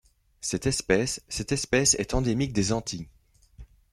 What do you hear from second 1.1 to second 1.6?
Cette